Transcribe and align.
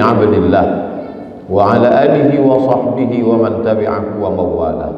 عبد 0.00 0.32
الله 0.32 0.66
وعلى 1.50 1.88
آله 2.04 2.46
وصحبه 2.46 3.12
ومن 3.24 3.52
تبعه 3.64 4.04
ومواله. 4.22 4.92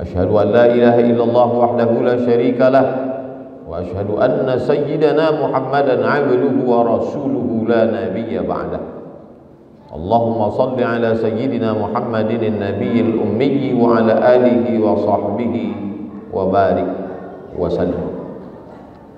أشهد 0.00 0.28
أن 0.30 0.46
لا 0.46 0.66
إله 0.66 1.00
إلا 1.00 1.24
الله 1.24 1.58
وحده 1.58 1.90
لا 1.90 2.16
شريك 2.26 2.60
له 2.60 2.86
وأشهد 3.70 4.10
أن 4.20 4.58
سيدنا 4.58 5.26
محمدا 5.42 6.06
عبده 6.08 6.54
ورسوله 6.66 7.48
لا 7.68 7.82
نبي 7.84 8.38
بعده. 8.38 8.80
اللهم 9.94 10.50
صل 10.50 10.82
على 10.82 11.14
سيدنا 11.14 11.72
محمد 11.72 12.30
النبي 12.30 13.00
الأمي 13.00 13.82
وعلى 13.82 14.14
آله 14.36 14.64
وصحبه 14.84 15.72
وبارك 16.34 16.90
وسلم. 17.58 18.04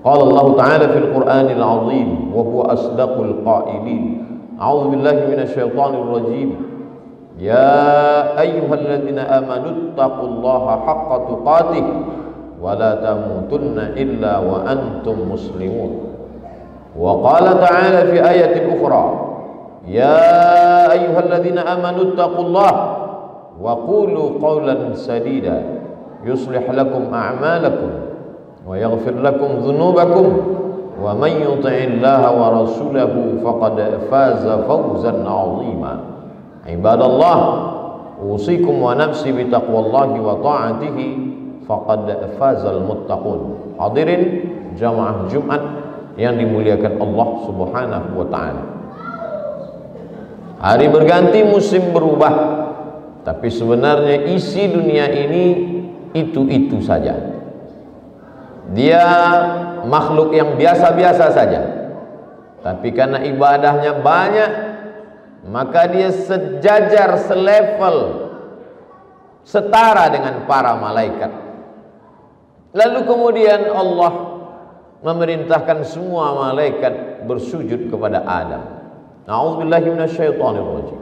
قال 0.05 0.21
الله 0.21 0.57
تعالى 0.57 0.89
في 0.89 0.99
القرآن 0.99 1.47
العظيم 1.47 2.31
وهو 2.35 2.63
أصدق 2.63 3.21
القائلين 3.21 4.24
أعوذ 4.61 4.85
بالله 4.89 5.17
من 5.35 5.41
الشيطان 5.43 5.95
الرجيم. 5.95 6.51
يا 7.39 8.41
أيها 8.41 8.75
الذين 8.75 9.19
آمنوا 9.19 9.73
اتقوا 9.75 10.29
الله 10.29 10.65
حق 10.87 11.11
تقاته 11.29 11.87
ولا 12.63 12.95
تموتن 12.95 13.79
إلا 13.79 14.39
وأنتم 14.39 15.17
مسلمون. 15.33 15.91
وقال 16.99 17.45
تعالى 17.61 18.01
في 18.11 18.31
آية 18.31 18.55
أخرى 18.71 19.05
يا 19.89 20.23
أيها 20.93 21.21
الذين 21.21 21.59
آمنوا 21.59 22.03
اتقوا 22.15 22.45
الله 22.45 22.73
وقولوا 23.63 24.29
قولا 24.43 24.95
سديدا. 24.95 25.63
يصلح 26.25 26.71
لكم 26.71 27.15
أعمالكم 27.15 27.91
ويغفر 28.69 29.15
لكم 29.15 29.47
ذنوبكم. 29.47 30.27
ومن 31.04 31.32
يطع 31.32 31.76
الله 31.90 32.22
ورسوله 32.42 33.14
فقد 33.44 33.76
فاز 34.12 34.46
فوزا 34.48 35.14
عظيما 35.30 35.94
عباد 36.68 37.02
الله 37.02 37.40
أوصيكم 38.24 38.76
ونفسي 38.82 39.32
بتقوى 39.32 39.80
الله 39.80 40.10
وطاعته 40.22 40.98
فقد 41.68 42.04
فاز 42.40 42.64
المتقون 42.66 43.42
hadirin 43.80 44.22
jamaah 44.76 45.32
Jumat 45.32 45.64
yang 46.20 46.36
dimuliakan 46.36 47.00
Allah 47.00 47.30
Subhanahu 47.48 48.10
wa 48.20 48.28
taala 48.28 48.64
Hari 50.60 50.92
berganti 50.92 51.40
musim 51.48 51.96
berubah 51.96 52.36
Tapi 53.24 53.48
sebenarnya 53.48 54.28
isi 54.36 54.68
dunia 54.68 55.08
ini 55.08 55.46
itu-itu 56.12 56.84
saja 56.84 57.33
Dia 58.75 59.05
makhluk 59.87 60.35
yang 60.35 60.59
biasa-biasa 60.59 61.25
saja 61.31 61.61
Tapi 62.61 62.91
karena 62.91 63.23
ibadahnya 63.23 64.03
banyak 64.03 64.51
Maka 65.49 65.87
dia 65.89 66.11
sejajar, 66.11 67.17
selevel 67.23 68.29
Setara 69.47 70.11
dengan 70.11 70.43
para 70.51 70.75
malaikat 70.75 71.31
Lalu 72.75 73.01
kemudian 73.07 73.71
Allah 73.71 74.13
Memerintahkan 75.05 75.87
semua 75.87 76.51
malaikat 76.51 77.23
bersujud 77.29 77.93
kepada 77.93 78.25
Adam 78.27 78.75
A'udzu 79.25 79.65
billahi 79.65 79.89
minasyaitonir 79.89 80.69
rajim. 80.69 81.01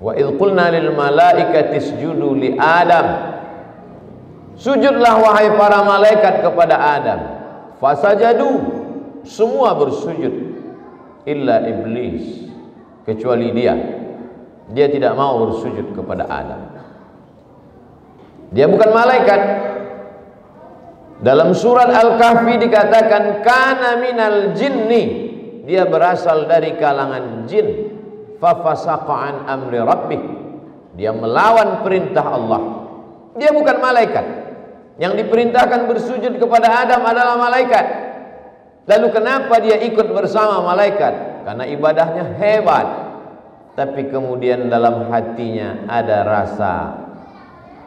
Wa 0.00 0.16
idh 0.16 0.32
qulna 0.40 0.72
lil 0.72 0.96
malaikati 0.96 1.76
isjudu 1.76 2.32
li 2.32 2.56
Adam. 2.56 3.36
Sujudlah 4.60 5.16
wahai 5.24 5.56
para 5.56 5.80
malaikat 5.80 6.44
kepada 6.44 6.76
Adam. 6.76 7.20
Fasajadu 7.80 8.60
semua 9.24 9.72
bersujud 9.72 10.52
illa 11.24 11.64
iblis 11.64 12.44
kecuali 13.08 13.56
dia. 13.56 13.72
Dia 14.68 14.92
tidak 14.92 15.16
mau 15.16 15.48
bersujud 15.48 15.96
kepada 15.96 16.28
Adam. 16.28 16.60
Dia 18.52 18.68
bukan 18.68 18.90
malaikat. 18.92 19.40
Dalam 21.24 21.56
surat 21.56 21.88
Al-Kahfi 21.88 22.60
dikatakan 22.60 23.40
kana 23.40 23.96
minal 23.96 24.52
jinni 24.52 25.04
dia 25.68 25.84
berasal 25.84 26.48
dari 26.48 26.80
kalangan 26.80 27.44
jin 27.44 27.92
fafasaqa 28.40 29.44
amri 29.44 29.78
rabbih 29.84 30.22
dia 30.96 31.12
melawan 31.12 31.84
perintah 31.84 32.24
Allah 32.24 32.62
dia 33.36 33.52
bukan 33.52 33.76
malaikat 33.84 34.39
yang 35.00 35.16
diperintahkan 35.16 35.88
bersujud 35.88 36.36
kepada 36.36 36.84
Adam 36.84 37.00
adalah 37.00 37.40
malaikat. 37.40 37.84
Lalu 38.84 39.08
kenapa 39.16 39.56
dia 39.64 39.80
ikut 39.80 40.12
bersama 40.12 40.60
malaikat? 40.60 41.40
Karena 41.48 41.64
ibadahnya 41.64 42.36
hebat. 42.36 42.86
Tapi 43.80 44.12
kemudian 44.12 44.68
dalam 44.68 45.08
hatinya 45.08 45.88
ada 45.88 46.20
rasa 46.28 46.72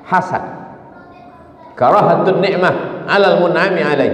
hasad. 0.09 0.41
Karahatun 1.77 2.41
ni'mah 2.41 3.05
alal 3.05 3.45
mun'ami 3.45 3.81
alaih. 3.85 4.13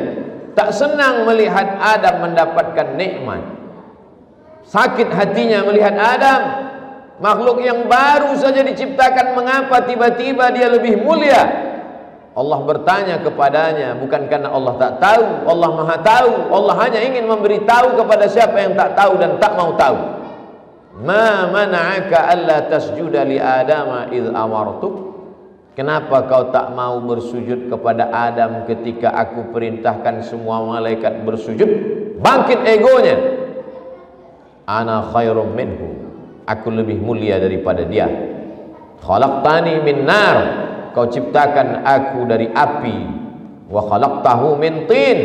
Tak 0.59 0.75
senang 0.75 1.23
melihat 1.23 1.79
Adam 1.79 2.27
mendapatkan 2.27 2.99
nikmat. 2.99 3.47
Sakit 4.67 5.07
hatinya 5.07 5.63
melihat 5.63 5.95
Adam. 5.95 6.41
Makhluk 7.23 7.63
yang 7.63 7.87
baru 7.87 8.35
saja 8.35 8.59
diciptakan 8.59 9.39
mengapa 9.39 9.87
tiba-tiba 9.87 10.51
dia 10.51 10.67
lebih 10.67 10.99
mulia 10.99 11.68
Allah 12.37 12.59
bertanya 12.61 13.15
kepadanya 13.25 13.97
bukan 13.97 14.29
karena 14.29 14.53
Allah 14.53 14.73
tak 14.77 15.01
tahu 15.01 15.23
Allah 15.49 15.69
maha 15.73 15.97
tahu 15.97 16.31
Allah 16.53 16.75
hanya 16.85 17.01
ingin 17.01 17.25
memberitahu 17.25 17.97
kepada 17.97 18.29
siapa 18.29 18.57
yang 18.61 18.77
tak 18.77 18.93
tahu 18.93 19.17
dan 19.17 19.41
tak 19.41 19.57
mau 19.57 19.73
tahu 19.73 19.97
ma 21.01 21.49
mana'aka 21.49 22.29
alla 22.29 22.69
tasjuda 22.69 23.25
li 23.25 23.41
adama 23.41 24.13
idh 24.13 24.29
amartuk 24.29 25.09
Kenapa 25.79 26.27
kau 26.27 26.51
tak 26.51 26.75
mau 26.75 26.99
bersujud 26.99 27.71
kepada 27.71 28.11
Adam 28.11 28.67
ketika 28.67 29.15
aku 29.15 29.47
perintahkan 29.55 30.27
semua 30.27 30.59
malaikat 30.59 31.23
bersujud? 31.23 31.71
Bangkit 32.19 32.67
egonya. 32.67 33.15
Ana 34.67 35.07
khairum 35.07 35.55
minhu. 35.55 36.03
Aku 36.43 36.67
lebih 36.67 36.99
mulia 36.99 37.39
daripada 37.39 37.87
dia. 37.87 38.11
Khalaqtani 38.99 39.79
min 39.79 40.03
nar. 40.03 40.37
Kau 40.99 41.07
ciptakan 41.07 41.87
aku 41.87 42.27
dari 42.27 42.51
api. 42.51 42.97
Wa 43.71 43.87
khalaqtahu 43.87 44.59
min 44.59 44.83
tin. 44.83 45.19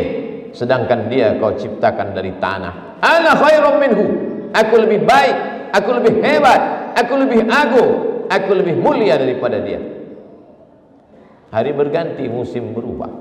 Sedangkan 0.55 1.11
dia 1.11 1.35
kau 1.35 1.51
ciptakan 1.51 2.15
dari 2.15 2.31
tanah. 2.39 3.03
Ana 3.03 3.35
khairum 3.35 3.75
minhu. 3.83 4.05
Aku 4.55 4.79
lebih 4.79 5.03
baik, 5.03 5.35
aku 5.75 5.99
lebih 5.99 6.23
hebat, 6.23 6.95
aku 6.95 7.19
lebih 7.19 7.43
agung, 7.51 7.91
aku 8.31 8.55
lebih 8.55 8.79
mulia 8.79 9.19
daripada 9.19 9.59
dia. 9.59 9.83
Hari 11.51 11.75
berganti 11.75 12.23
musim 12.31 12.71
berubah 12.71 13.11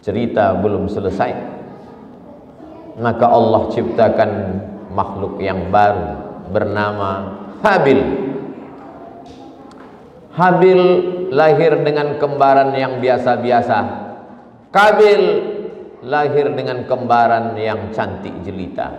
Cerita 0.00 0.56
belum 0.56 0.88
selesai 0.88 1.32
Maka 2.96 3.26
Allah 3.28 3.68
ciptakan 3.68 4.30
makhluk 4.88 5.36
yang 5.44 5.68
baru 5.68 6.16
Bernama 6.48 7.36
Habil 7.60 8.29
Habil 10.30 10.80
lahir 11.34 11.74
dengan 11.82 12.18
kembaran 12.22 12.70
yang 12.74 13.02
biasa-biasa. 13.02 13.78
Kabil 14.70 15.22
lahir 16.06 16.54
dengan 16.54 16.86
kembaran 16.86 17.58
yang 17.58 17.90
cantik 17.90 18.32
jelita. 18.46 18.94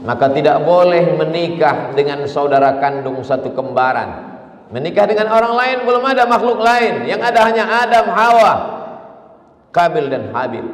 Maka 0.00 0.32
tidak 0.32 0.64
boleh 0.64 1.16
menikah 1.16 1.92
dengan 1.92 2.24
saudara 2.28 2.80
kandung 2.80 3.20
satu 3.20 3.52
kembaran. 3.52 4.28
Menikah 4.72 5.08
dengan 5.08 5.32
orang 5.32 5.54
lain 5.56 5.78
belum 5.88 6.04
ada 6.04 6.24
makhluk 6.28 6.60
lain. 6.60 7.04
Yang 7.08 7.20
ada 7.32 7.40
hanya 7.48 7.64
Adam, 7.84 8.06
Hawa 8.12 8.52
Kabil 9.70 10.06
dan 10.08 10.30
Habil. 10.32 10.66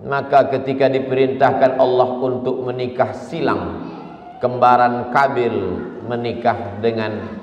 Maka 0.00 0.48
ketika 0.48 0.88
diperintahkan 0.88 1.76
Allah 1.76 2.08
untuk 2.24 2.64
menikah 2.64 3.12
silang 3.12 3.92
Kembaran 4.40 5.12
Kabil 5.12 5.52
menikah 6.08 6.80
dengan 6.80 7.39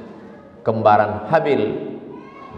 kembaran 0.67 1.31
Habil 1.31 1.95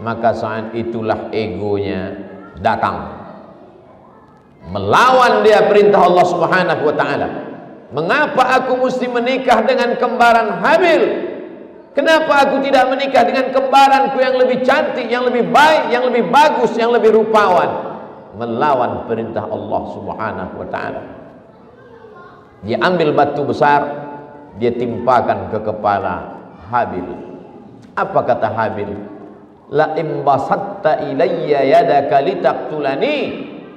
Maka 0.02 0.34
saat 0.34 0.74
itulah 0.74 1.30
egonya 1.30 2.18
datang 2.58 3.22
Melawan 4.74 5.46
dia 5.46 5.70
perintah 5.70 6.02
Allah 6.02 6.26
subhanahu 6.26 6.82
wa 6.82 6.94
ta'ala 6.98 7.28
Mengapa 7.94 8.60
aku 8.60 8.82
mesti 8.82 9.06
menikah 9.06 9.62
dengan 9.62 9.94
kembaran 9.94 10.58
Habil 10.58 11.30
Kenapa 11.90 12.46
aku 12.46 12.62
tidak 12.62 12.86
menikah 12.86 13.26
dengan 13.26 13.50
kembaranku 13.50 14.22
yang 14.22 14.38
lebih 14.38 14.62
cantik, 14.62 15.10
yang 15.10 15.26
lebih 15.26 15.50
baik, 15.50 15.90
yang 15.90 16.06
lebih 16.06 16.30
bagus, 16.30 16.70
yang 16.78 16.94
lebih 16.94 17.10
rupawan? 17.18 17.66
Melawan 18.38 19.10
perintah 19.10 19.42
Allah 19.42 19.82
Subhanahu 19.90 20.54
wa 20.54 20.68
taala. 20.70 21.02
Dia 22.62 22.78
ambil 22.78 23.10
batu 23.10 23.42
besar, 23.42 23.82
dia 24.62 24.70
timpakan 24.70 25.50
ke 25.50 25.58
kepala 25.66 26.38
Habil. 26.70 27.29
Apa 27.96 28.20
kata 28.24 28.48
Habil? 28.54 28.90
La 29.70 29.94
imbasatta 29.94 31.06
ilayya 31.06 31.62
yadaka 31.62 32.18
litaqtulani 32.22 33.16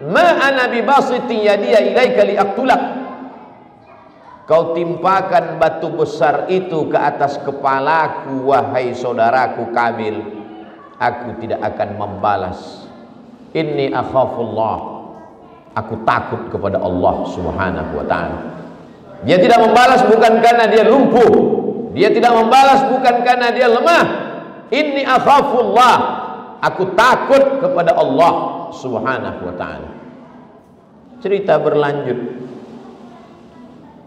ma 0.09 0.25
ana 0.41 0.69
bibasiti 0.69 1.45
yadiya 1.45 1.79
ilayka 1.93 2.21
liaqtulak. 2.25 2.83
kau 4.43 4.75
timpakan 4.75 5.55
batu 5.55 5.87
besar 5.95 6.51
itu 6.51 6.91
ke 6.91 6.99
atas 6.99 7.39
kepalaku 7.47 8.43
wahai 8.43 8.91
saudaraku 8.91 9.71
Kabil 9.71 10.43
aku 11.03 11.29
tidak 11.43 11.59
akan 11.63 11.89
membalas. 11.99 12.87
Inni 13.53 13.91
akhafullah. 13.91 15.03
Aku 15.73 16.05
takut 16.05 16.53
kepada 16.53 16.77
Allah 16.77 17.25
subhanahu 17.33 17.91
wa 17.97 18.05
ta'ala. 18.05 18.39
Dia 19.25 19.41
tidak 19.41 19.57
membalas 19.57 20.05
bukan 20.05 20.37
karena 20.37 20.69
dia 20.69 20.85
lumpuh 20.85 21.62
dia 21.93 22.09
tidak 22.09 22.33
membalas 22.33 22.89
bukan 22.89 23.15
karena 23.21 23.53
dia 23.53 23.69
lemah 23.69 24.05
inni 24.73 25.05
akhafullah 25.05 25.95
aku 26.59 26.97
takut 26.97 27.61
kepada 27.61 27.95
Allah 27.95 28.33
subhanahu 28.73 29.41
wa 29.47 29.55
ta'ala 29.55 29.89
cerita 31.21 31.55
berlanjut 31.61 32.43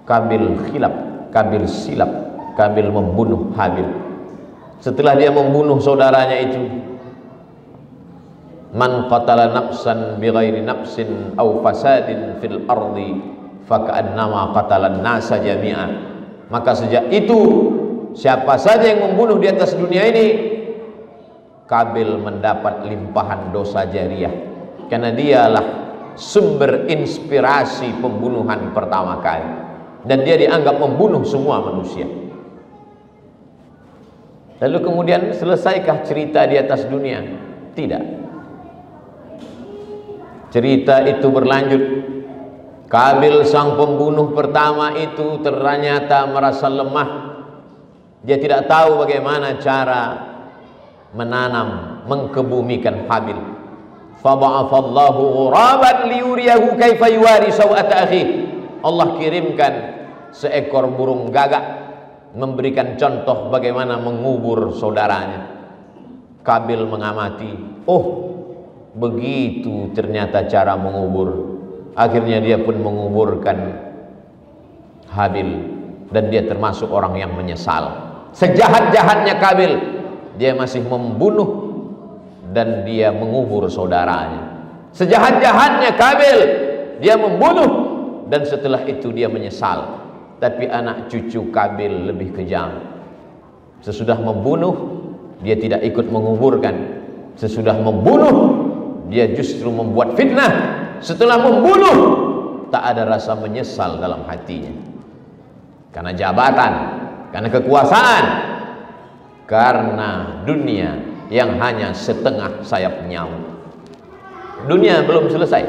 Kabil 0.06 0.70
khilaf, 0.70 0.94
Kabil 1.34 1.66
silap, 1.66 2.08
Kabil 2.54 2.86
membunuh 2.88 3.50
Habil. 3.58 3.90
Setelah 4.78 5.18
dia 5.18 5.34
membunuh 5.34 5.82
saudaranya 5.82 6.38
itu, 6.46 6.62
man 8.70 9.10
qatala 9.10 9.50
nafsan 9.50 10.22
bighairi 10.22 10.62
nafsin 10.62 11.34
aw 11.34 11.58
fasadin 11.58 12.38
fil 12.38 12.62
ardi 12.70 13.18
faka'annama 13.66 14.54
qatala 14.54 14.94
nasa 15.02 15.42
jami'an. 15.42 16.14
Maka 16.54 16.78
sejak 16.78 17.10
itu 17.10 17.74
siapa 18.16 18.56
saja 18.56 18.88
yang 18.88 19.12
membunuh 19.12 19.36
di 19.36 19.52
atas 19.52 19.76
dunia 19.76 20.08
ini 20.08 20.56
Kabil 21.66 22.22
mendapat 22.22 22.86
limpahan 22.86 23.50
dosa 23.50 23.90
jariah. 23.90 24.30
Karena 24.86 25.10
dialah 25.10 25.66
sumber 26.14 26.86
inspirasi 26.86 27.98
pembunuhan 27.98 28.70
pertama 28.70 29.18
kali. 29.18 29.50
Dan 30.06 30.22
dia 30.22 30.38
dianggap 30.38 30.78
membunuh 30.78 31.26
semua 31.26 31.58
manusia. 31.58 32.06
Lalu 34.62 34.78
kemudian 34.78 35.34
selesaikah 35.34 36.06
cerita 36.06 36.46
di 36.46 36.54
atas 36.54 36.86
dunia? 36.86 37.18
Tidak. 37.74 38.04
Cerita 40.54 41.02
itu 41.02 41.26
berlanjut. 41.26 41.82
Kabil 42.86 43.42
sang 43.42 43.74
pembunuh 43.74 44.30
pertama 44.30 44.94
itu 44.94 45.42
ternyata 45.42 46.30
merasa 46.30 46.70
lemah 46.70 47.35
dia 48.26 48.42
tidak 48.42 48.66
tahu 48.66 49.06
bagaimana 49.06 49.54
cara 49.62 50.02
menanam 51.14 52.02
mengkebumikan 52.10 53.06
Habil. 53.06 53.38
Faba'afallahu 54.18 55.22
ghuraban 55.30 56.10
liyuriyahu 56.10 56.74
kaifa 56.74 57.06
yuwari 57.06 57.54
sawata 57.54 58.02
akhi. 58.02 58.50
Allah 58.82 59.14
kirimkan 59.22 59.74
seekor 60.34 60.90
burung 60.90 61.30
gagak 61.30 61.86
memberikan 62.34 62.98
contoh 62.98 63.46
bagaimana 63.54 63.94
mengubur 64.02 64.74
saudaranya. 64.74 65.54
Kabil 66.42 66.82
mengamati 66.82 67.54
oh 67.86 68.04
begitu 68.98 69.94
ternyata 69.94 70.50
cara 70.50 70.74
mengubur. 70.74 71.54
Akhirnya 71.94 72.42
dia 72.42 72.58
pun 72.58 72.82
menguburkan 72.82 73.86
Habil 75.06 75.48
dan 76.10 76.28
dia 76.28 76.42
termasuk 76.42 76.90
orang 76.90 77.14
yang 77.14 77.32
menyesal 77.32 78.05
sejahat-jahatnya 78.36 79.34
Kabil 79.40 79.72
dia 80.36 80.52
masih 80.52 80.84
membunuh 80.84 81.72
dan 82.52 82.84
dia 82.84 83.08
mengubur 83.12 83.68
saudaranya. 83.72 84.68
Sejahat-jahatnya 84.92 85.96
Kabil 85.96 86.38
dia 87.00 87.16
membunuh 87.16 87.70
dan 88.28 88.44
setelah 88.44 88.84
itu 88.84 89.12
dia 89.12 89.32
menyesal. 89.32 90.04
Tapi 90.36 90.68
anak 90.68 91.08
cucu 91.08 91.48
Kabil 91.48 92.12
lebih 92.12 92.36
kejam. 92.36 92.76
Sesudah 93.80 94.20
membunuh 94.20 95.00
dia 95.40 95.56
tidak 95.56 95.80
ikut 95.84 96.12
menguburkan. 96.12 96.76
Sesudah 97.36 97.76
membunuh 97.80 98.36
dia 99.08 99.32
justru 99.32 99.72
membuat 99.72 100.12
fitnah. 100.16 100.84
Setelah 101.00 101.40
membunuh 101.40 101.96
tak 102.68 102.84
ada 102.92 103.08
rasa 103.08 103.36
menyesal 103.36 103.96
dalam 104.00 104.24
hatinya. 104.28 104.72
Karena 105.92 106.12
jabatan 106.12 106.72
karena 107.36 107.48
kekuasaan 107.52 108.24
karena 109.44 110.40
dunia 110.48 110.96
yang 111.28 111.60
hanya 111.60 111.92
setengah 111.92 112.64
sayap 112.64 113.04
nyawa 113.04 113.60
dunia 114.64 115.04
belum 115.04 115.28
selesai 115.28 115.68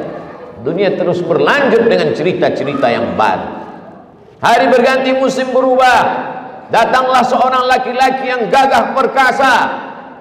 dunia 0.63 0.95
terus 0.95 1.19
berlanjut 1.19 1.91
dengan 1.91 2.15
cerita-cerita 2.15 2.87
yang 2.87 3.19
baru 3.19 3.57
Hari 4.37 4.69
berganti 4.69 5.17
musim 5.17 5.49
berubah. 5.49 6.29
Datanglah 6.69 7.23
seorang 7.25 7.63
laki-laki 7.65 8.29
yang 8.29 8.51
gagah 8.53 8.93
perkasa. 8.93 9.53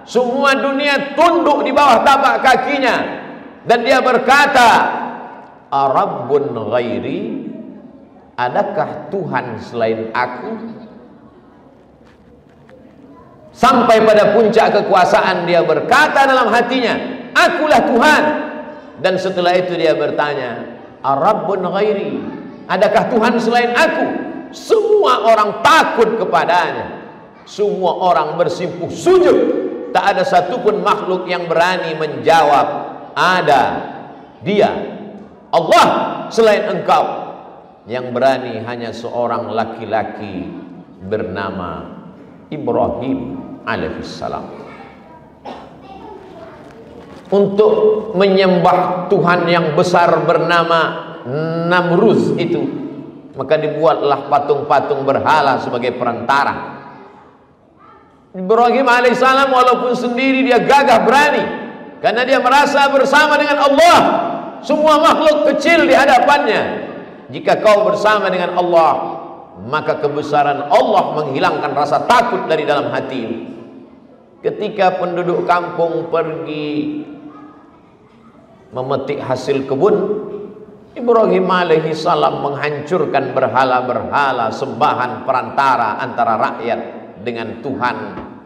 Semua 0.06 0.56
dunia 0.56 1.18
tunduk 1.18 1.66
di 1.66 1.74
bawah 1.74 2.00
tapak 2.06 2.40
kakinya. 2.40 2.96
Dan 3.66 3.82
dia 3.82 3.98
berkata, 3.98 4.70
Arabun 5.68 6.54
ghairi, 6.70 7.50
adakah 8.38 9.10
Tuhan 9.10 9.58
selain 9.58 10.14
aku? 10.14 10.85
Sampai 13.56 14.04
pada 14.04 14.36
puncak 14.36 14.76
kekuasaan 14.76 15.48
dia 15.48 15.64
berkata 15.64 16.28
dalam 16.28 16.52
hatinya, 16.52 16.92
Akulah 17.32 17.82
Tuhan. 17.88 18.24
Dan 19.00 19.16
setelah 19.16 19.56
itu 19.56 19.72
dia 19.80 19.96
bertanya, 19.96 20.76
Arabun 21.00 21.64
ghairi, 21.64 22.20
Adakah 22.66 23.04
Tuhan 23.14 23.34
selain 23.38 23.72
aku? 23.72 24.06
Semua 24.50 25.22
orang 25.22 25.62
takut 25.62 26.18
kepadanya. 26.18 27.06
Semua 27.46 27.94
orang 28.02 28.34
bersimpuh 28.34 28.90
sujud. 28.90 29.38
Tak 29.94 30.04
ada 30.18 30.22
satupun 30.26 30.82
makhluk 30.82 31.30
yang 31.30 31.46
berani 31.46 31.94
menjawab. 31.94 32.66
Ada 33.14 33.62
dia. 34.42 34.70
Allah 35.54 35.86
selain 36.34 36.66
engkau. 36.74 37.24
Yang 37.86 38.06
berani 38.10 38.54
hanya 38.66 38.90
seorang 38.90 39.54
laki-laki 39.54 40.50
bernama 41.06 42.02
Ibrahim 42.50 43.45
alaihissalam. 43.66 44.44
Untuk 47.26 47.74
menyembah 48.14 49.10
Tuhan 49.10 49.50
yang 49.50 49.74
besar 49.74 50.14
bernama 50.22 51.04
Namruz 51.66 52.38
itu 52.38 52.62
maka 53.34 53.58
dibuatlah 53.58 54.30
patung-patung 54.30 55.02
berhala 55.02 55.58
sebagai 55.60 55.98
perantara. 55.98 56.78
Ibrahim 58.32 58.86
alaihissalam 58.86 59.50
walaupun 59.50 59.92
sendiri 59.98 60.46
dia 60.46 60.62
gagah 60.62 61.02
berani 61.02 61.44
karena 61.98 62.22
dia 62.22 62.38
merasa 62.38 62.86
bersama 62.94 63.34
dengan 63.34 63.58
Allah 63.58 63.98
semua 64.62 65.02
makhluk 65.02 65.50
kecil 65.52 65.84
di 65.84 65.92
hadapannya. 65.98 66.86
Jika 67.26 67.58
kau 67.58 67.90
bersama 67.90 68.30
dengan 68.30 68.54
Allah 68.54 68.92
maka 69.66 69.98
kebesaran 69.98 70.70
Allah 70.70 71.04
menghilangkan 71.16 71.74
rasa 71.74 72.06
takut 72.06 72.46
dari 72.46 72.62
dalam 72.62 72.92
hati 72.94 73.55
ketika 74.46 75.02
penduduk 75.02 75.42
kampung 75.42 76.06
pergi 76.06 77.02
memetik 78.70 79.18
hasil 79.18 79.66
kebun 79.66 79.96
Ibrahim 80.94 81.50
alaihi 81.50 81.90
salam 81.90 82.46
menghancurkan 82.46 83.34
berhala-berhala 83.34 84.54
sembahan 84.54 85.26
perantara 85.26 85.98
antara 85.98 86.38
rakyat 86.38 86.80
dengan 87.26 87.58
Tuhan 87.58 87.96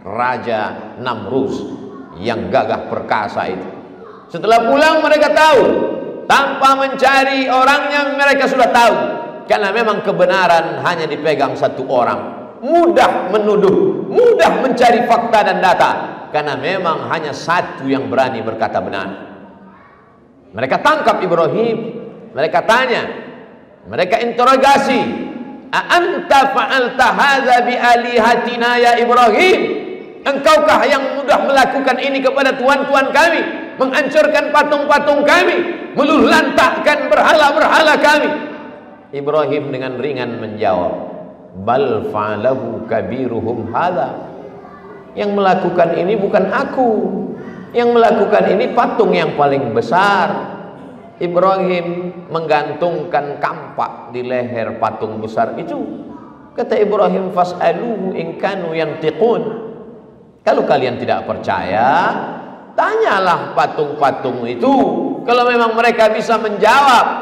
Raja 0.00 0.96
Namrus 1.04 1.60
yang 2.16 2.48
gagah 2.48 2.88
perkasa 2.88 3.52
itu. 3.52 3.68
Setelah 4.32 4.66
pulang 4.66 5.04
mereka 5.04 5.30
tahu, 5.30 5.62
tanpa 6.24 6.80
mencari 6.80 7.46
orangnya 7.46 8.16
mereka 8.16 8.48
sudah 8.48 8.72
tahu 8.72 8.96
karena 9.46 9.68
memang 9.70 10.00
kebenaran 10.02 10.80
hanya 10.80 11.04
dipegang 11.06 11.54
satu 11.54 11.86
orang. 11.86 12.39
Mudah 12.60 13.32
menuduh, 13.32 14.04
mudah 14.08 14.60
mencari 14.60 15.08
fakta 15.08 15.48
dan 15.48 15.64
data 15.64 15.90
karena 16.28 16.54
memang 16.60 17.08
hanya 17.08 17.32
satu 17.32 17.88
yang 17.88 18.12
berani 18.12 18.44
berkata 18.44 18.78
benar. 18.84 19.08
Mereka 20.52 20.82
tangkap 20.84 21.24
Ibrahim 21.24 22.00
mereka 22.30 22.62
tanya, 22.62 23.10
mereka 23.90 24.22
interogasi, 24.22 25.02
"Anta 25.74 26.54
fa'alta 26.54 27.06
hadza 27.10 27.56
bi 27.66 27.74
alihatina 27.74 28.78
ya 28.78 28.92
Ibrahim?" 29.02 29.60
Engkaukah 30.20 30.84
yang 30.84 31.16
mudah 31.16 31.48
melakukan 31.48 31.96
ini 31.96 32.20
kepada 32.20 32.52
tuan-tuan 32.52 33.08
kami, 33.08 33.40
menghancurkan 33.80 34.52
patung-patung 34.52 35.24
kami, 35.24 35.56
meluluhlantakkan 35.96 37.08
berhala-berhala 37.08 37.96
kami? 37.96 38.30
Ibrahim 39.16 39.72
dengan 39.72 39.96
ringan 39.96 40.38
menjawab, 40.38 40.92
"Bal 41.54 42.10
fa'alahu 42.10 42.86
kabiruhum 42.86 43.70
hadza." 43.74 44.14
Yang 45.18 45.30
melakukan 45.34 45.88
ini 45.98 46.14
bukan 46.14 46.44
aku. 46.54 46.90
Yang 47.70 47.90
melakukan 47.94 48.44
ini 48.50 48.74
patung 48.74 49.14
yang 49.14 49.38
paling 49.38 49.70
besar 49.70 50.58
Ibrahim 51.20 52.16
menggantungkan 52.32 53.36
kampak 53.36 54.16
di 54.16 54.24
leher 54.24 54.80
patung 54.80 55.20
besar 55.20 55.52
itu 55.60 55.76
kata 56.56 56.80
Ibrahim 56.80 57.28
fas'aluhu 57.36 58.16
in 58.16 58.40
kanu 58.40 58.72
yantiqun 58.72 59.42
kalau 60.40 60.64
kalian 60.64 60.96
tidak 60.96 61.28
percaya 61.28 62.16
tanyalah 62.72 63.52
patung-patung 63.52 64.48
itu 64.48 64.72
kalau 65.28 65.44
memang 65.44 65.76
mereka 65.76 66.08
bisa 66.08 66.40
menjawab 66.40 67.19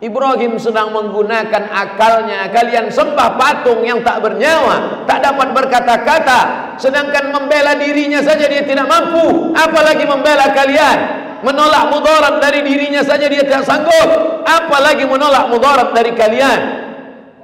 Ibrahim 0.00 0.56
sedang 0.56 0.96
menggunakan 0.96 1.68
akalnya. 1.68 2.48
Kalian 2.48 2.88
sembah 2.88 3.36
patung 3.36 3.84
yang 3.84 4.00
tak 4.00 4.24
bernyawa 4.24 5.04
tak 5.04 5.20
dapat 5.20 5.52
berkata-kata. 5.52 6.40
Sedangkan 6.80 7.28
membela 7.28 7.76
dirinya 7.76 8.24
saja 8.24 8.48
dia 8.48 8.64
tidak 8.64 8.88
mampu. 8.88 9.52
Apalagi 9.52 10.08
membela 10.08 10.56
kalian? 10.56 10.98
Menolak 11.44 11.92
mudarat 11.92 12.40
dari 12.40 12.64
dirinya 12.64 13.04
saja 13.04 13.28
dia 13.28 13.44
tidak 13.44 13.68
sanggup. 13.68 14.40
Apalagi 14.48 15.04
menolak 15.04 15.52
mudarat 15.52 15.92
dari 15.92 16.16
kalian? 16.16 16.60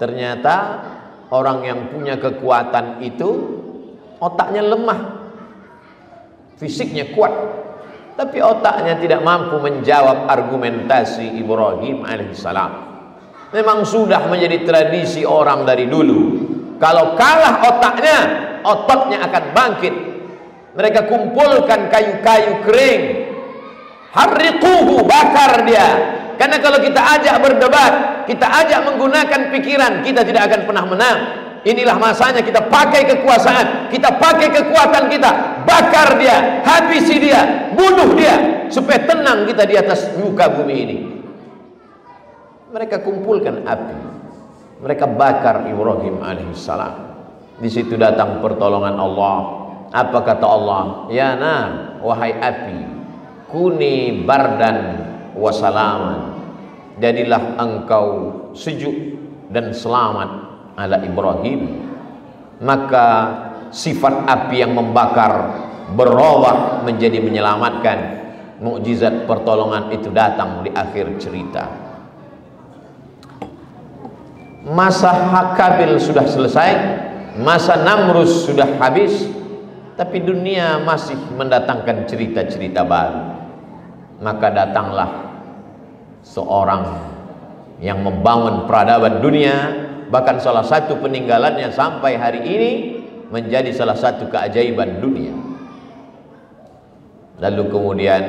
Ternyata 0.01 0.57
orang 1.29 1.61
yang 1.61 1.81
punya 1.93 2.17
kekuatan 2.17 3.05
itu 3.05 3.61
otaknya 4.17 4.65
lemah. 4.65 5.29
Fisiknya 6.57 7.13
kuat 7.13 7.33
tapi 8.17 8.41
otaknya 8.41 8.97
tidak 8.97 9.21
mampu 9.21 9.61
menjawab 9.61 10.27
argumentasi 10.27 11.37
Ibrahim 11.37 12.03
alaihissalam 12.03 12.87
memang 13.55 13.87
sudah 13.87 14.27
menjadi 14.27 14.67
tradisi 14.67 15.23
orang 15.23 15.65
dari 15.65 15.87
dulu. 15.87 16.45
Kalau 16.77 17.17
kalah 17.17 17.65
otaknya 17.65 18.19
ototnya 18.61 19.25
akan 19.25 19.45
bangkit. 19.55 19.95
Mereka 20.77 21.09
kumpulkan 21.09 21.89
kayu-kayu 21.89 22.61
kering. 22.69 23.03
Harriquhu 24.13 25.01
bakar 25.09 25.65
dia. 25.65 25.89
Karena 26.37 26.61
kalau 26.61 26.77
kita 26.85 27.01
ajak 27.01 27.37
berdebat 27.41 27.93
kita 28.29 28.45
ajak 28.45 28.81
menggunakan 28.85 29.41
pikiran 29.55 30.05
kita 30.05 30.21
tidak 30.27 30.53
akan 30.53 30.61
pernah 30.69 30.85
menang 30.85 31.19
inilah 31.67 31.99
masanya 31.99 32.41
kita 32.47 32.71
pakai 32.71 33.03
kekuasaan. 33.11 33.91
Kita 33.91 34.15
pakai 34.23 34.49
kekuatan 34.55 35.11
kita. 35.11 35.31
Bakar 35.67 36.15
dia 36.23 36.63
habisi 36.63 37.19
dia 37.19 37.75
bunuh 37.75 38.15
dia 38.15 38.71
supaya 38.71 39.03
tenang 39.03 39.45
kita 39.51 39.67
di 39.67 39.75
atas 39.75 40.15
muka 40.15 40.47
bumi 40.47 40.75
ini. 40.87 40.97
Mereka 42.71 43.03
kumpulkan 43.03 43.67
api. 43.67 43.99
Mereka 44.87 45.05
bakar 45.19 45.67
Ibrahim 45.67 46.23
alaihissalam. 46.23 46.95
Di 47.59 47.69
situ 47.73 47.99
datang 47.99 48.39
pertolongan 48.39 48.95
Allah. 48.95 49.37
Apa 49.91 50.23
kata 50.23 50.47
Allah? 50.47 51.09
Ya 51.11 51.35
na 51.35 51.57
wahai 52.05 52.37
api 52.37 52.97
kuni 53.51 54.27
bardan 54.27 55.07
wasalaman 55.39 56.35
jadilah 56.99 57.59
engkau 57.61 58.09
sejuk 58.57 58.95
dan 59.53 59.71
selamat 59.71 60.46
ala 60.77 61.01
Ibrahim 61.03 61.83
maka 62.61 63.09
sifat 63.73 64.25
api 64.25 64.65
yang 64.65 64.73
membakar 64.73 65.65
berubah 65.93 66.83
menjadi 66.83 67.21
menyelamatkan. 67.23 67.99
Mukjizat 68.57 69.29
pertolongan 69.29 69.93
itu 69.93 70.09
datang 70.09 70.65
di 70.65 70.73
akhir 70.73 71.21
cerita. 71.21 71.69
Masa 74.65 75.13
Hakabil 75.13 76.01
sudah 76.01 76.25
selesai 76.25 76.71
masa 77.37 77.77
Namrus 77.85 78.49
sudah 78.49 78.81
habis 78.81 79.29
tapi 79.93 80.25
dunia 80.25 80.81
masih 80.81 81.21
mendatangkan 81.37 82.09
cerita-cerita 82.09 82.81
baru. 82.81 83.37
Maka 84.25 84.49
datanglah 84.49 85.11
seorang 86.25 86.97
yang 87.85 88.01
membangun 88.01 88.65
peradaban 88.65 89.21
dunia 89.21 89.86
bahkan 90.09 90.39
salah 90.39 90.63
satu 90.63 90.99
peninggalannya 91.03 91.71
sampai 91.75 92.19
hari 92.19 92.41
ini 92.47 92.71
menjadi 93.31 93.71
salah 93.75 93.99
satu 93.99 94.31
keajaiban 94.31 95.03
dunia. 95.03 95.35
Lalu 97.43 97.63
kemudian 97.69 98.23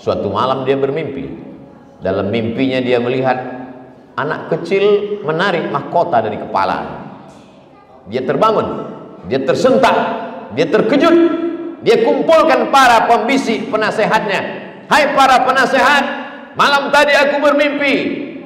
suatu 0.00 0.30
malam 0.32 0.64
dia 0.64 0.78
bermimpi. 0.78 1.44
Dalam 2.00 2.28
mimpinya 2.28 2.78
dia 2.80 3.00
melihat 3.00 3.36
anak 4.16 4.52
kecil 4.52 5.18
menarik 5.24 5.68
mahkota 5.68 6.24
dari 6.24 6.38
kepala. 6.40 7.08
Dia 8.06 8.22
terbangun 8.22 8.66
dia 9.26 9.42
tersentak 9.42 9.96
dia 10.54 10.66
terkejut. 10.70 11.16
Dia 11.86 12.02
kumpulkan 12.02 12.74
para 12.74 13.06
pembisik 13.06 13.70
penasehatnya. 13.70 14.40
Hai 14.90 15.14
para 15.14 15.46
penasehat 15.46 16.04
malam 16.54 16.88
tadi 16.94 17.12
aku 17.14 17.42
bermimpi 17.42 17.94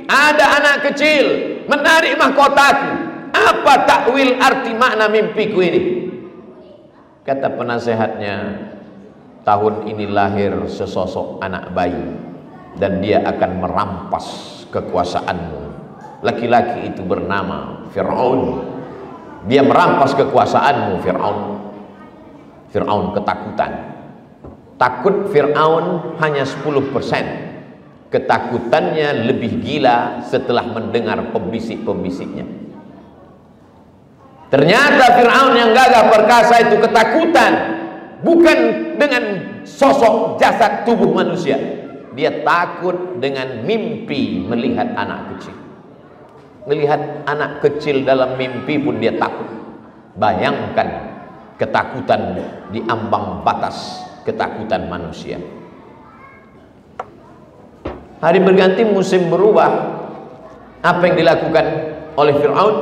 ada 0.09 0.61
anak 0.61 0.77
kecil 0.91 1.25
menarik 1.67 2.17
mahkotaku. 2.17 2.91
Apa 3.31 3.87
takwil 3.87 4.37
arti 4.43 4.75
makna 4.75 5.07
mimpiku 5.07 5.63
ini? 5.63 6.11
Kata 7.23 7.53
penasehatnya 7.55 8.37
tahun 9.47 9.87
ini 9.87 10.11
lahir 10.11 10.67
sesosok 10.67 11.39
anak 11.39 11.71
bayi 11.71 12.11
dan 12.77 12.99
dia 12.99 13.23
akan 13.23 13.51
merampas 13.63 14.27
kekuasaanmu. 14.75 15.63
Laki-laki 16.27 16.91
itu 16.93 17.01
bernama 17.07 17.89
Fir'aun. 17.95 18.67
Dia 19.49 19.65
merampas 19.65 20.13
kekuasaanmu 20.19 21.01
Fir'aun. 21.01 21.41
Fir'aun 22.71 23.17
ketakutan. 23.17 23.73
Takut 24.77 25.33
Fir'aun 25.33 26.17
hanya 26.21 26.45
10% 26.45 27.50
ketakutannya 28.11 29.31
lebih 29.31 29.63
gila 29.63 30.27
setelah 30.27 30.67
mendengar 30.67 31.31
pembisik-pembisiknya. 31.31 32.43
Ternyata 34.51 35.15
Fir'aun 35.15 35.55
yang 35.55 35.71
gagah 35.71 36.11
perkasa 36.11 36.55
itu 36.67 36.77
ketakutan. 36.83 37.79
Bukan 38.21 38.59
dengan 38.99 39.23
sosok 39.63 40.37
jasad 40.43 40.83
tubuh 40.83 41.15
manusia. 41.15 41.57
Dia 42.19 42.43
takut 42.43 43.23
dengan 43.23 43.63
mimpi 43.63 44.43
melihat 44.43 44.91
anak 44.99 45.31
kecil. 45.39 45.55
Melihat 46.67 47.25
anak 47.31 47.63
kecil 47.63 48.03
dalam 48.03 48.35
mimpi 48.35 48.75
pun 48.83 48.99
dia 48.99 49.15
takut. 49.15 49.47
Bayangkan 50.19 51.15
ketakutan 51.63 52.43
di 52.75 52.83
ambang 52.91 53.47
batas 53.47 54.03
ketakutan 54.27 54.91
manusia 54.91 55.39
Hari 58.21 58.39
berganti 58.45 58.85
musim 58.85 59.33
berubah. 59.33 59.97
Apa 60.81 61.03
yang 61.09 61.17
dilakukan 61.17 61.65
oleh 62.17 62.37
Fir'aun? 62.37 62.77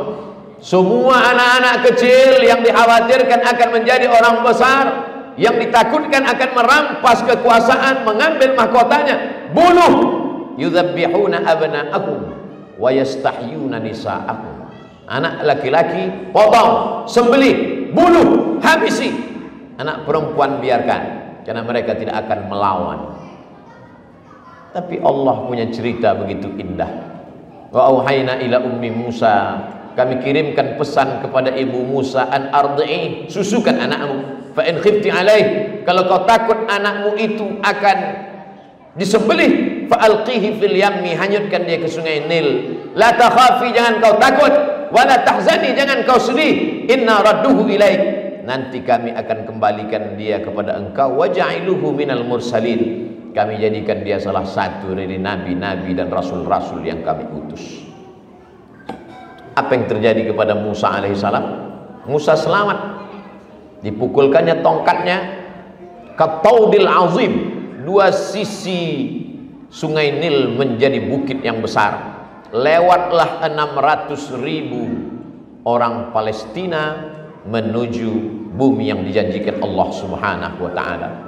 Semua 0.59 1.23
anak-anak 1.35 1.87
kecil 1.87 2.42
yang 2.42 2.66
dikhawatirkan 2.66 3.47
akan 3.47 3.68
menjadi 3.78 4.11
orang 4.11 4.42
besar 4.42 4.85
yang 5.38 5.54
ditakutkan 5.54 6.26
akan 6.26 6.50
merampas 6.50 7.23
kekuasaan 7.23 8.02
mengambil 8.02 8.59
mahkotanya 8.59 9.47
bunuh 9.54 9.95
yudzabbihuna 10.59 11.47
abna'ahum 11.47 12.21
wa 12.75 12.90
yastahyuna 12.90 13.78
nisa'ahum 13.78 14.66
anak 15.07 15.47
laki-laki 15.47 16.35
potong 16.35 17.07
sembelih 17.07 17.88
bunuh 17.95 18.59
habisi 18.59 19.14
anak 19.78 20.02
perempuan 20.02 20.59
biarkan 20.59 21.02
karena 21.47 21.62
mereka 21.62 21.95
tidak 21.95 22.26
akan 22.26 22.38
melawan 22.50 22.99
tapi 24.72 25.00
Allah 25.00 25.48
punya 25.48 25.66
cerita 25.72 26.12
begitu 26.12 26.52
indah. 26.60 26.90
Wa 27.72 27.88
auhayna 27.92 28.40
ila 28.40 28.64
ummi 28.64 28.90
Musa. 28.92 29.64
Kami 29.98 30.22
kirimkan 30.22 30.78
pesan 30.78 31.26
kepada 31.26 31.50
ibu 31.58 31.82
Musa 31.82 32.30
an 32.30 32.54
ardi'i, 32.54 33.26
susukan 33.26 33.82
anakmu. 33.82 34.18
Fa 34.54 34.62
in 34.62 34.78
khifti 34.78 35.10
alaih, 35.10 35.82
kalau 35.82 36.06
kau 36.06 36.22
takut 36.22 36.70
anakmu 36.70 37.18
itu 37.18 37.58
akan 37.58 37.98
disembelih, 38.94 39.84
fa 39.90 39.98
alqihi 40.06 40.54
fil 40.62 40.76
yammi, 40.78 41.18
hanyutkan 41.18 41.66
dia 41.66 41.82
ke 41.82 41.90
sungai 41.90 42.30
Nil. 42.30 42.78
La 42.94 43.10
takhafi, 43.10 43.75
jangan 43.75 43.98
kau 43.98 44.14
takut, 44.22 44.54
wa 44.94 45.02
la 45.02 45.18
tahzani, 45.26 45.75
jangan 45.75 46.06
kau 46.06 46.22
sedih. 46.22 46.87
Inna 46.87 47.18
radduhu 47.18 47.66
ilaik. 47.66 48.02
Nanti 48.46 48.87
kami 48.87 49.12
akan 49.12 49.50
kembalikan 49.50 50.14
dia 50.14 50.38
kepada 50.40 50.78
engkau 50.78 51.20
waja'iluhu 51.20 51.90
minal 51.90 52.22
mursalin 52.22 53.17
kami 53.37 53.61
jadikan 53.61 54.00
dia 54.00 54.16
salah 54.16 54.44
satu 54.44 54.97
dari 54.97 55.20
nabi-nabi 55.20 55.92
dan 55.92 56.08
rasul-rasul 56.08 56.80
yang 56.80 57.04
kami 57.04 57.28
utus. 57.28 57.85
Apa 59.58 59.75
yang 59.75 59.90
terjadi 59.90 60.32
kepada 60.32 60.54
Musa 60.54 60.88
alaihissalam 60.88 61.44
Musa 62.08 62.35
selamat. 62.35 62.78
Dipukulkannya 63.85 64.64
tongkatnya 64.64 65.16
kataudil 66.16 66.88
azim. 66.88 67.32
Dua 67.85 68.12
sisi 68.12 68.80
sungai 69.68 70.16
Nil 70.16 70.56
menjadi 70.56 71.04
bukit 71.04 71.44
yang 71.44 71.61
besar. 71.61 72.16
Lewatlah 72.49 73.44
600 73.44 74.40
ribu 74.40 74.88
orang 75.68 76.16
Palestina 76.16 77.12
menuju 77.44 78.11
bumi 78.56 78.88
yang 78.88 79.04
dijanjikan 79.04 79.61
Allah 79.61 79.88
subhanahu 79.92 80.58
wa 80.64 80.73
ta'ala 80.73 81.27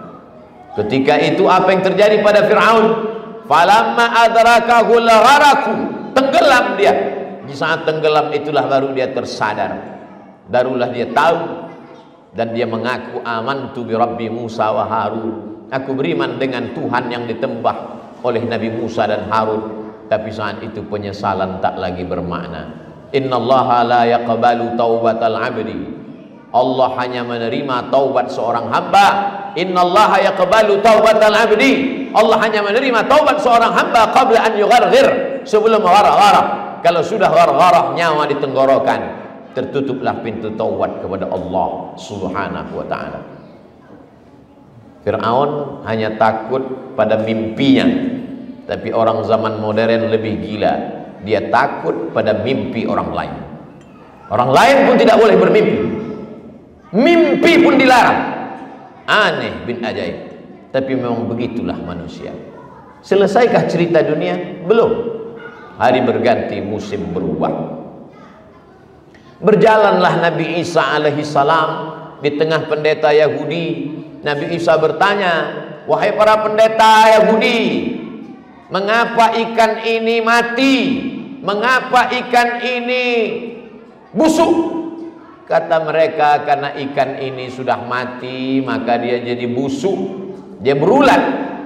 Ketika 0.78 1.18
itu 1.18 1.50
apa 1.50 1.74
yang 1.74 1.82
terjadi 1.82 2.22
pada 2.22 2.46
Fir'aun? 2.46 3.10
falamma 3.50 4.06
adrakahul 4.30 5.10
gharaku 5.10 5.74
tenggelam 6.14 6.78
dia. 6.78 6.94
Di 7.42 7.54
saat 7.58 7.82
tenggelam 7.82 8.30
itulah 8.30 8.70
baru 8.70 8.94
dia 8.94 9.10
tersadar. 9.10 9.98
Barulah 10.46 10.94
dia 10.94 11.10
tahu. 11.10 11.66
Dan 12.30 12.54
dia 12.54 12.62
mengaku 12.62 13.18
amantu 13.26 13.82
bi 13.82 13.98
rabbi 13.98 14.30
Musa 14.30 14.70
wa 14.70 14.86
Harun. 14.86 15.66
Aku 15.66 15.98
beriman 15.98 16.38
dengan 16.38 16.70
Tuhan 16.78 17.10
yang 17.10 17.26
ditembah 17.26 17.76
oleh 18.22 18.46
Nabi 18.46 18.70
Musa 18.70 19.10
dan 19.10 19.26
Harun. 19.26 19.90
Tapi 20.06 20.30
saat 20.30 20.62
itu 20.62 20.78
penyesalan 20.86 21.58
tak 21.58 21.74
lagi 21.74 22.06
bermakna. 22.06 22.70
Innallaha 23.10 23.82
la 23.82 24.02
yaqbalu 24.06 24.78
taubatal 24.78 25.34
abdi. 25.34 25.98
Allah 26.54 26.88
hanya 27.02 27.26
menerima 27.26 27.90
taubat 27.90 28.30
seorang 28.30 28.70
hamba 28.70 29.06
innallaha 29.54 30.22
yaqbalu 30.22 30.78
taubatal 30.84 31.34
abdi. 31.34 32.10
Allah 32.10 32.38
hanya 32.42 32.60
menerima 32.66 33.06
taubat 33.06 33.38
seorang 33.38 33.70
hamba 33.70 34.10
qabla 34.10 34.50
an 34.50 34.52
yugharghir 34.58 35.06
sebelum 35.46 35.78
gharah-gharah 35.78 36.44
kalau 36.82 37.04
sudah 37.04 37.28
gharah-gharah 37.30 37.94
nyawa 37.94 38.26
di 38.26 38.36
tenggorokan 38.40 39.00
tertutuplah 39.52 40.18
pintu 40.24 40.50
taubat 40.56 41.02
kepada 41.02 41.28
Allah 41.28 41.94
subhanahu 42.00 42.72
wa 42.80 42.86
ta'ala. 42.86 43.20
Fir'aun 45.04 45.82
hanya 45.88 46.16
takut 46.16 46.94
pada 46.96 47.20
mimpinya. 47.20 47.88
Tapi 48.68 48.94
orang 48.94 49.26
zaman 49.26 49.58
modern 49.58 50.12
lebih 50.12 50.38
gila. 50.44 50.74
Dia 51.26 51.50
takut 51.50 52.14
pada 52.14 52.40
mimpi 52.40 52.86
orang 52.86 53.10
lain. 53.10 53.34
Orang 54.30 54.54
lain 54.54 54.76
pun 54.86 54.94
tidak 54.94 55.18
boleh 55.18 55.36
bermimpi. 55.36 55.78
Mimpi 56.94 57.52
pun 57.60 57.74
dilarang 57.76 58.29
aneh 59.10 59.66
bin 59.66 59.82
ajaib. 59.82 60.30
Tapi 60.70 60.94
memang 60.94 61.26
begitulah 61.26 61.74
manusia. 61.82 62.30
Selesaikah 63.02 63.66
cerita 63.66 64.06
dunia? 64.06 64.62
belum. 64.62 65.18
Hari 65.80 66.06
berganti 66.06 66.62
musim 66.62 67.10
berubah. 67.10 67.80
Berjalanlah 69.40 70.30
Nabi 70.30 70.60
Isa 70.60 70.94
alaihi 70.94 71.24
salam 71.24 71.96
di 72.20 72.36
tengah 72.36 72.68
pendeta 72.68 73.10
Yahudi. 73.10 73.98
Nabi 74.20 74.52
Isa 74.52 74.76
bertanya 74.76 75.32
wahai 75.88 76.12
para 76.12 76.44
pendeta 76.44 77.08
Yahudi 77.18 77.58
mengapa 78.70 79.34
ikan 79.34 79.82
ini 79.84 80.20
mati? 80.22 80.76
Mengapa 81.40 82.12
ikan 82.12 82.60
ini 82.60 83.04
busuk 84.12 84.79
Kata 85.50 85.82
mereka 85.82 86.46
karena 86.46 86.78
ikan 86.78 87.18
ini 87.18 87.50
sudah 87.50 87.82
mati 87.82 88.62
maka 88.62 88.94
dia 89.02 89.18
jadi 89.18 89.50
busuk, 89.50 89.98
dia 90.62 90.78
berulat, 90.78 91.18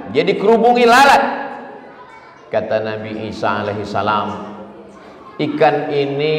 jadi 0.09 0.41
kerubungi 0.41 0.89
lalat. 0.89 1.23
Kata 2.49 2.81
Nabi 2.81 3.29
Isa 3.29 3.61
alaihi 3.61 3.85
salam, 3.85 4.57
ikan 5.37 5.93
ini 5.93 6.35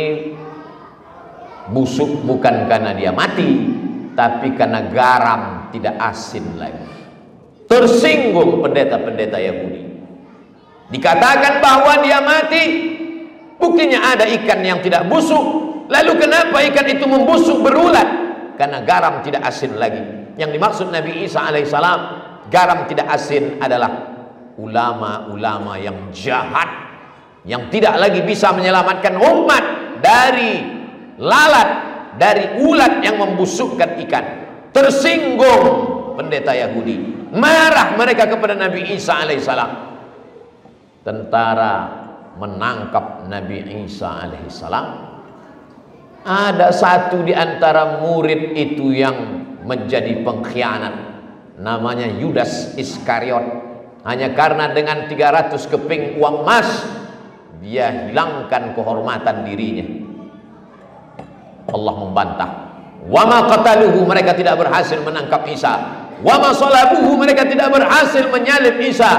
busuk 1.70 2.26
bukan 2.26 2.66
karena 2.66 2.98
dia 2.98 3.14
mati, 3.14 3.70
tapi 4.18 4.58
karena 4.58 4.90
garam 4.90 5.70
tidak 5.70 6.02
asin 6.02 6.58
lagi. 6.58 6.90
Tersinggung 7.70 8.58
pendeta-pendeta 8.66 9.38
Yahudi. 9.38 9.86
Dikatakan 10.90 11.62
bahwa 11.62 11.94
dia 12.02 12.26
mati, 12.26 12.64
buktinya 13.62 14.18
ada 14.18 14.26
ikan 14.34 14.66
yang 14.66 14.82
tidak 14.82 15.06
busuk, 15.06 15.65
Lalu 15.86 16.12
kenapa 16.18 16.58
ikan 16.74 16.88
itu 16.90 17.06
membusuk 17.06 17.62
berulat? 17.62 18.08
Karena 18.58 18.82
garam 18.82 19.22
tidak 19.22 19.46
asin 19.46 19.78
lagi. 19.78 20.02
Yang 20.36 20.52
dimaksud 20.58 20.88
Nabi 20.90 21.28
Isa 21.28 21.46
alaihissalam, 21.46 22.00
garam 22.50 22.90
tidak 22.90 23.08
asin 23.12 23.62
adalah 23.62 24.16
ulama-ulama 24.56 25.76
yang 25.76 26.10
jahat 26.16 26.86
yang 27.46 27.70
tidak 27.70 28.02
lagi 28.02 28.26
bisa 28.26 28.50
menyelamatkan 28.52 29.22
umat 29.22 29.64
dari 30.02 30.66
lalat, 31.22 31.70
dari 32.18 32.58
ulat 32.66 33.06
yang 33.06 33.22
membusukkan 33.22 34.02
ikan. 34.10 34.26
Tersinggung 34.74 35.64
pendeta 36.18 36.52
Yahudi. 36.52 37.30
Marah 37.38 37.94
mereka 37.96 38.26
kepada 38.28 38.58
Nabi 38.58 38.98
Isa 38.98 39.22
alaihissalam. 39.24 39.72
Tentara 41.06 41.74
menangkap 42.42 43.30
Nabi 43.30 43.86
Isa 43.86 44.26
alaihissalam 44.26 45.15
ada 46.26 46.74
satu 46.74 47.22
di 47.22 47.38
antara 47.38 48.02
murid 48.02 48.58
itu 48.58 48.90
yang 48.90 49.46
menjadi 49.62 50.26
pengkhianat. 50.26 50.96
Namanya 51.62 52.10
Yudas 52.10 52.74
Iskariot. 52.76 53.46
Hanya 54.02 54.34
karena 54.34 54.74
dengan 54.74 55.06
300 55.06 55.54
keping 55.70 56.18
uang 56.18 56.46
emas 56.46 56.68
dia 57.62 58.10
hilangkan 58.10 58.74
kehormatan 58.74 59.46
dirinya. 59.46 59.86
Allah 61.70 61.94
membantah. 61.94 62.52
Wama 63.06 63.46
qataluhu 63.50 64.06
mereka 64.10 64.34
tidak 64.34 64.58
berhasil 64.58 64.98
menangkap 65.06 65.46
Isa. 65.46 65.74
Wama 66.26 66.58
salabuhu 66.58 67.22
mereka 67.22 67.46
tidak 67.46 67.70
berhasil 67.70 68.26
menyalib 68.34 68.82
Isa. 68.82 69.14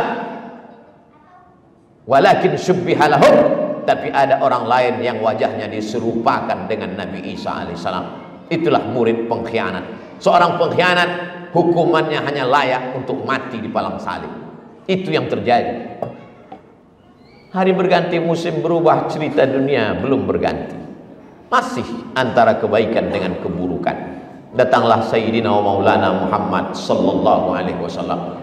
Walakin 2.06 2.54
syubbihalahum 2.54 3.65
tapi 3.86 4.10
ada 4.10 4.42
orang 4.42 4.66
lain 4.66 4.94
yang 5.00 5.18
wajahnya 5.22 5.70
diserupakan 5.70 6.66
dengan 6.66 6.98
Nabi 6.98 7.32
Isa 7.32 7.64
alaihissalam 7.64 8.26
itulah 8.50 8.82
murid 8.90 9.26
pengkhianat. 9.26 9.84
Seorang 10.22 10.56
pengkhianat 10.58 11.10
hukumannya 11.52 12.20
hanya 12.22 12.44
layak 12.46 12.96
untuk 12.96 13.22
mati 13.26 13.60
di 13.60 13.68
palang 13.70 13.98
salib. 14.00 14.30
Itu 14.86 15.10
yang 15.10 15.26
terjadi. 15.26 16.02
Hari 17.50 17.72
berganti 17.72 18.20
musim 18.20 18.60
berubah 18.60 19.08
cerita 19.08 19.48
dunia 19.48 19.96
belum 19.98 20.28
berganti. 20.28 20.76
Masih 21.46 21.86
antara 22.18 22.58
kebaikan 22.58 23.08
dengan 23.08 23.38
keburukan. 23.38 23.96
Datanglah 24.56 25.04
Sayyidina 25.04 25.46
wa 25.52 25.62
Maulana 25.62 26.26
Muhammad 26.26 26.74
sallallahu 26.74 27.54
alaihi 27.54 27.80
wasallam. 27.80 28.40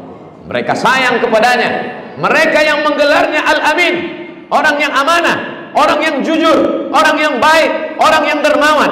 Mereka 0.48 0.74
sayang 0.76 1.20
kepadanya. 1.20 2.02
Mereka 2.14 2.60
yang 2.62 2.86
menggelarnya 2.86 3.42
Al-Amin 3.42 4.23
orang 4.54 4.76
yang 4.78 4.94
amanah, 4.94 5.38
orang 5.74 6.00
yang 6.06 6.16
jujur, 6.22 6.90
orang 6.94 7.18
yang 7.18 7.36
baik, 7.42 7.98
orang 7.98 8.24
yang 8.30 8.40
dermawan. 8.46 8.92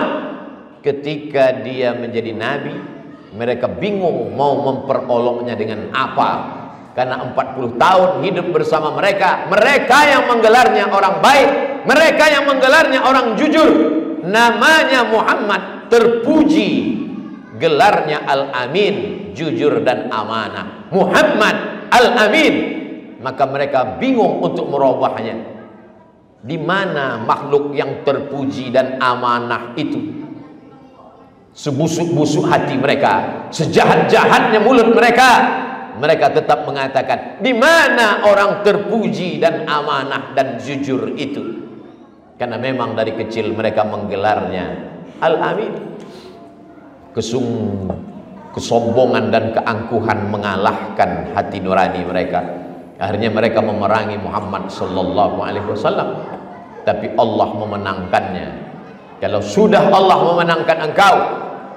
Ketika 0.81 1.61
dia 1.61 1.93
menjadi 1.93 2.33
nabi, 2.33 2.73
mereka 3.37 3.69
bingung 3.69 4.33
mau 4.33 4.57
memperoloknya 4.65 5.53
dengan 5.53 5.93
apa. 5.93 6.59
Karena 6.91 7.23
40 7.23 7.79
tahun 7.79 8.09
hidup 8.27 8.51
bersama 8.51 8.91
mereka, 8.91 9.47
mereka 9.47 10.03
yang 10.03 10.27
menggelarnya 10.27 10.91
orang 10.91 11.23
baik, 11.23 11.49
mereka 11.87 12.25
yang 12.27 12.43
menggelarnya 12.49 12.99
orang 12.99 13.39
jujur. 13.39 13.71
Namanya 14.27 15.07
Muhammad 15.07 15.87
terpuji 15.87 16.99
gelarnya 17.55 18.27
Al-Amin, 18.27 19.29
jujur 19.31 19.85
dan 19.87 20.11
amanah. 20.11 20.91
Muhammad 20.91 21.87
Al-Amin, 21.95 22.53
maka 23.23 23.47
mereka 23.47 23.95
bingung 23.95 24.43
untuk 24.43 24.67
merubahnya 24.67 25.50
di 26.41 26.57
mana 26.57 27.21
makhluk 27.21 27.73
yang 27.77 28.01
terpuji 28.01 28.73
dan 28.73 28.97
amanah 28.97 29.77
itu? 29.77 30.21
Sebusuk-busuk 31.51 32.47
hati 32.47 32.79
mereka 32.79 33.45
sejahat-jahatnya 33.53 34.59
mulut 34.63 34.89
mereka. 34.95 35.59
Mereka 35.91 36.33
tetap 36.33 36.65
mengatakan 36.65 37.43
di 37.43 37.51
mana 37.53 38.25
orang 38.25 38.65
terpuji 38.65 39.37
dan 39.37 39.69
amanah 39.69 40.33
dan 40.33 40.57
jujur 40.57 41.13
itu? 41.13 41.61
Karena 42.39 42.57
memang 42.57 42.97
dari 42.97 43.13
kecil 43.13 43.53
mereka 43.53 43.85
menggelarnya 43.85 44.65
Al-Amin. 45.21 45.73
Kesung 47.13 47.45
kesombongan 48.55 49.29
dan 49.29 49.51
keangkuhan 49.55 50.31
mengalahkan 50.31 51.31
hati 51.35 51.59
nurani 51.59 52.01
mereka. 52.07 52.39
Akhirnya 53.01 53.33
mereka 53.33 53.59
memerangi 53.61 54.17
Muhammad 54.21 54.69
sallallahu 54.69 55.41
alaihi 55.41 55.65
wasallam 55.65 56.30
tapi 56.87 57.13
Allah 57.17 57.49
memenangkannya. 57.55 58.49
Kalau 59.21 59.41
sudah 59.41 59.93
Allah 59.93 60.17
memenangkan 60.33 60.77
engkau 60.89 61.15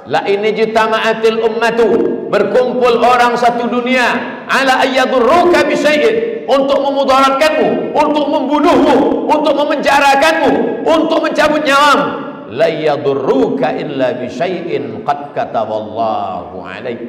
la 0.08 0.20
ini 0.28 0.52
jitama'atil 0.52 1.40
ummatu 1.40 1.86
berkumpul 2.28 3.00
orang 3.00 3.36
satu 3.40 3.68
dunia 3.68 4.04
ala 4.44 4.84
ayyadurruka 4.84 5.64
bisyai'in 5.64 6.44
untuk 6.44 6.76
memudaratkanmu 6.84 7.96
untuk 7.96 8.26
membunuhmu 8.28 9.24
untuk 9.24 9.54
memenjarakanmu 9.64 10.84
untuk 10.84 11.24
mencabut 11.24 11.64
nyawamu 11.64 12.06
la 12.52 12.68
yadurruka 12.68 13.72
illa 13.80 14.12
bisyai'in 14.20 15.00
qad 15.08 15.32
kataballahu 15.32 16.60
alaik 16.60 17.00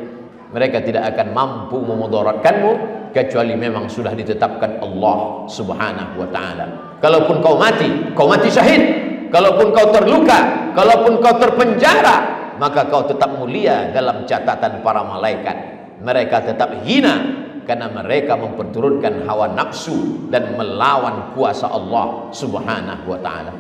mereka 0.56 0.80
tidak 0.80 1.12
akan 1.16 1.36
mampu 1.36 1.84
memudaratkanmu 1.84 2.72
kecuali 3.16 3.56
memang 3.56 3.88
sudah 3.88 4.12
ditetapkan 4.12 4.84
Allah 4.84 5.48
Subhanahu 5.48 6.20
wa 6.20 6.28
taala. 6.36 7.00
Kalaupun 7.00 7.40
kau 7.40 7.56
mati, 7.56 8.12
kau 8.12 8.28
mati 8.28 8.52
syahid. 8.52 9.08
Kalaupun 9.32 9.72
kau 9.72 9.88
terluka, 9.96 10.72
kalaupun 10.76 11.24
kau 11.24 11.36
terpenjara, 11.40 12.16
maka 12.60 12.92
kau 12.92 13.08
tetap 13.08 13.40
mulia 13.40 13.88
dalam 13.96 14.28
catatan 14.28 14.84
para 14.84 15.02
malaikat. 15.08 15.56
Mereka 16.04 16.44
tetap 16.44 16.84
hina 16.84 17.16
karena 17.64 17.88
mereka 17.88 18.36
memperturutkan 18.36 19.24
hawa 19.24 19.48
nafsu 19.56 20.28
dan 20.28 20.54
melawan 20.60 21.32
kuasa 21.32 21.72
Allah 21.72 22.30
Subhanahu 22.36 23.16
wa 23.16 23.20
taala. 23.24 23.54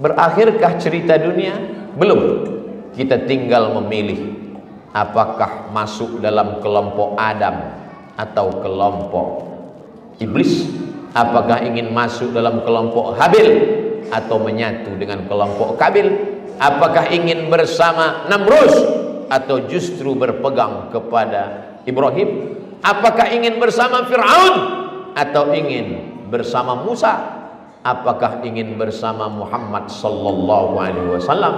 Berakhirkah 0.00 0.80
cerita 0.80 1.20
dunia? 1.20 1.52
Belum. 2.00 2.48
Kita 2.96 3.28
tinggal 3.28 3.76
memilih 3.76 4.34
apakah 4.90 5.70
masuk 5.70 6.18
dalam 6.18 6.58
kelompok 6.58 7.14
Adam 7.14 7.79
atau 8.18 8.50
kelompok 8.62 9.50
iblis. 10.20 10.68
Apakah 11.10 11.66
ingin 11.66 11.90
masuk 11.90 12.30
dalam 12.30 12.62
kelompok 12.62 13.18
Habil 13.18 13.48
atau 14.14 14.38
menyatu 14.38 14.94
dengan 14.94 15.26
kelompok 15.26 15.74
Kabil? 15.74 16.06
Apakah 16.60 17.10
ingin 17.10 17.50
bersama 17.50 18.30
Namrus 18.30 18.76
atau 19.26 19.66
justru 19.66 20.14
berpegang 20.14 20.92
kepada 20.94 21.74
Ibrahim? 21.82 22.60
Apakah 22.84 23.26
ingin 23.32 23.58
bersama 23.58 24.06
Fir'aun 24.06 24.54
atau 25.18 25.50
ingin 25.50 26.14
bersama 26.30 26.78
Musa? 26.78 27.42
Apakah 27.80 28.44
ingin 28.44 28.76
bersama 28.76 29.26
Muhammad 29.26 29.88
sallallahu 29.88 30.76
alaihi 30.76 31.16
wasallam 31.16 31.54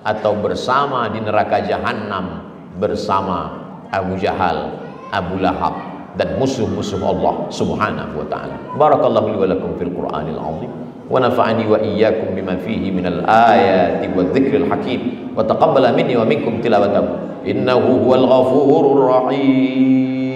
atau 0.00 0.32
bersama 0.40 1.12
di 1.12 1.20
neraka 1.20 1.60
jahanam 1.60 2.48
bersama 2.80 3.52
Abu 3.92 4.16
Jahal, 4.16 4.80
Abu 5.12 5.36
Lahab 5.36 5.87
dan 6.17 6.37
musuh-musuh 6.37 7.01
Allah 7.01 7.49
Subhanahu 7.49 8.21
wa 8.21 8.25
taala. 8.29 8.55
Barakallahu 8.77 9.27
li 9.33 9.37
wa 9.39 9.47
lakum 9.49 9.69
fil 9.81 9.91
Qur'anil 9.93 10.37
'azim. 10.39 10.71
ونفعني 11.11 11.67
وإياكم 11.67 12.27
بما 12.35 12.55
فيه 12.63 12.91
من 12.91 13.05
الآيات 13.05 14.17
والذكر 14.17 14.55
الحكيم 14.55 15.01
وتقبل 15.37 15.83
مني 15.95 16.17
ومنكم 16.17 16.61
تلاوته 16.61 17.03
إنه 17.47 17.73
هو 18.07 18.15
الغفور 18.15 18.83
الرحيم 18.97 20.26